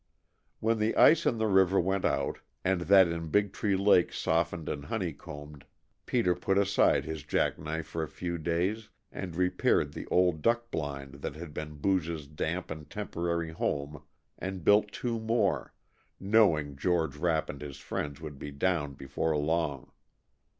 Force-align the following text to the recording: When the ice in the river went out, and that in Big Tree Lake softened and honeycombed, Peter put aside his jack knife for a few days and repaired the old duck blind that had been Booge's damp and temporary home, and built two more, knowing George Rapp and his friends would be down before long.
When 0.61 0.79
the 0.79 0.95
ice 0.95 1.27
in 1.27 1.37
the 1.37 1.45
river 1.45 1.79
went 1.79 2.05
out, 2.05 2.39
and 2.65 2.81
that 2.89 3.07
in 3.07 3.27
Big 3.27 3.53
Tree 3.53 3.75
Lake 3.75 4.11
softened 4.11 4.67
and 4.67 4.85
honeycombed, 4.85 5.63
Peter 6.07 6.33
put 6.33 6.57
aside 6.57 7.05
his 7.05 7.21
jack 7.21 7.59
knife 7.59 7.85
for 7.85 8.01
a 8.01 8.07
few 8.07 8.39
days 8.39 8.89
and 9.11 9.35
repaired 9.35 9.93
the 9.93 10.07
old 10.07 10.41
duck 10.41 10.71
blind 10.71 11.21
that 11.21 11.35
had 11.35 11.53
been 11.53 11.75
Booge's 11.75 12.25
damp 12.25 12.71
and 12.71 12.89
temporary 12.89 13.51
home, 13.51 14.01
and 14.39 14.63
built 14.63 14.91
two 14.91 15.19
more, 15.19 15.71
knowing 16.19 16.75
George 16.75 17.15
Rapp 17.17 17.47
and 17.47 17.61
his 17.61 17.77
friends 17.77 18.19
would 18.19 18.39
be 18.39 18.49
down 18.49 18.95
before 18.95 19.37
long. 19.37 19.91